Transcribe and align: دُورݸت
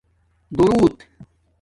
دُورݸت 0.55 0.97